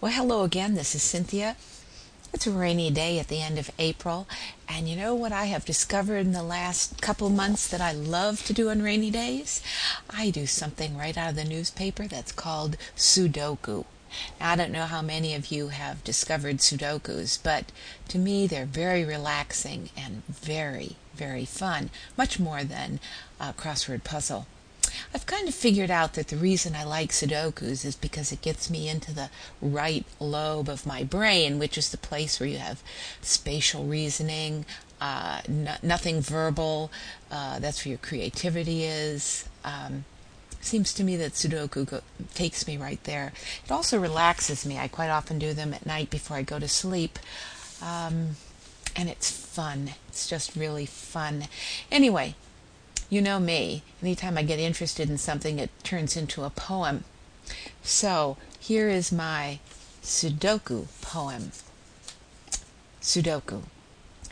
[0.00, 0.76] Well, hello again.
[0.76, 1.56] This is Cynthia.
[2.32, 4.28] It's a rainy day at the end of April,
[4.68, 8.44] and you know what I have discovered in the last couple months that I love
[8.44, 9.60] to do on rainy days?
[10.08, 13.86] I do something right out of the newspaper that's called Sudoku.
[14.38, 17.72] Now, I don't know how many of you have discovered Sudokus, but
[18.06, 23.00] to me they're very relaxing and very, very fun, much more than
[23.40, 24.46] a crossword puzzle.
[25.14, 28.68] I've kind of figured out that the reason I like Sudokus is because it gets
[28.68, 32.82] me into the right lobe of my brain, which is the place where you have
[33.22, 34.66] spatial reasoning,
[35.00, 35.40] uh,
[35.82, 36.90] nothing verbal.
[37.30, 39.48] Uh, that's where your creativity is.
[39.64, 40.04] Um,
[40.60, 42.02] seems to me that Sudoku go-
[42.34, 43.32] takes me right there.
[43.64, 44.78] It also relaxes me.
[44.78, 47.18] I quite often do them at night before I go to sleep.
[47.80, 48.36] Um,
[48.96, 49.90] and it's fun.
[50.08, 51.44] It's just really fun.
[51.90, 52.34] Anyway,
[53.08, 53.82] you know me.
[54.02, 57.04] Anytime I get interested in something, it turns into a poem.
[57.82, 59.60] So here is my
[60.02, 61.52] Sudoku poem.
[63.00, 63.62] Sudoku.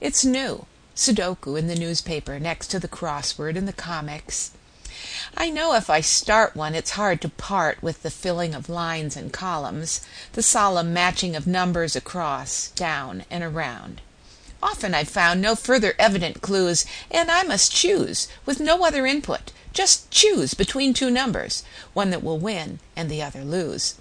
[0.00, 0.66] It's new.
[0.94, 4.50] Sudoku in the newspaper next to the crossword in the comics.
[5.36, 9.16] I know if I start one it's hard to part with the filling of lines
[9.16, 10.00] and columns,
[10.32, 14.00] the solemn matching of numbers across, down, and around.
[14.62, 19.52] Often I've found no further evident clues, and I must choose, with no other input,
[19.72, 21.62] just choose between two numbers,
[21.94, 23.94] one that will win and the other lose.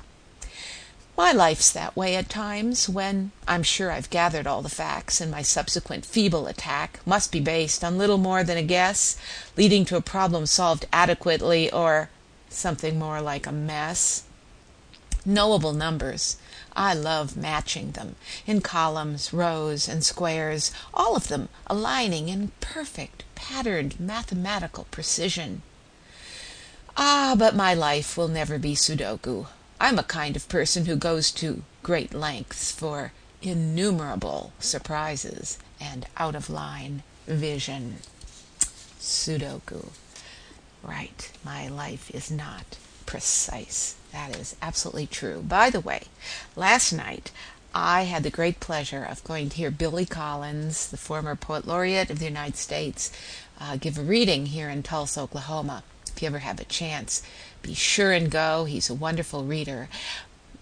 [1.16, 5.32] My life's that way at times, when I'm sure I've gathered all the facts, and
[5.32, 9.18] my subsequent feeble attack must be based on little more than a guess,
[9.56, 12.10] leading to a problem solved adequately, or
[12.50, 14.24] something more like a mess.
[15.26, 16.38] Knowable numbers
[16.78, 23.24] I love matching them in columns, rows, and squares, all of them aligning in perfect,
[23.34, 25.64] patterned mathematical precision.
[26.96, 29.48] Ah, but my life will never be Sudoku.
[29.82, 33.12] I'm a kind of person who goes to great lengths for
[33.42, 37.98] innumerable surprises and out of line vision.
[39.00, 39.90] Sudoku.
[40.84, 43.96] Right, my life is not precise.
[44.12, 45.42] That is absolutely true.
[45.42, 46.04] By the way,
[46.56, 47.32] last night
[47.74, 52.10] I had the great pleasure of going to hear Billy Collins, the former poet laureate
[52.10, 53.12] of the United States,
[53.60, 55.84] uh, give a reading here in Tulsa, Oklahoma.
[56.08, 57.22] If you ever have a chance,
[57.62, 58.66] be sure and go.
[58.66, 59.90] He's a wonderful reader.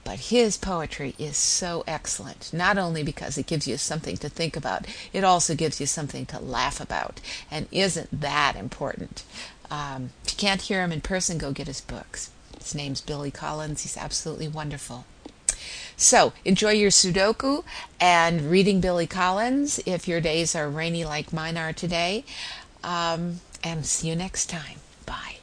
[0.04, 4.56] But his poetry is so excellent, not only because it gives you something to think
[4.56, 7.22] about, it also gives you something to laugh about.
[7.50, 9.24] And isn't that important?
[9.72, 12.30] Um, if you can't hear him in person, go get his books.
[12.66, 13.84] His name's Billy Collins.
[13.84, 15.06] He's absolutely wonderful.
[15.96, 17.64] So enjoy your Sudoku
[18.00, 22.26] and reading Billy Collins if your days are rainy like mine are today.
[22.84, 24.80] Um, and see you next time.
[25.06, 25.35] Bye.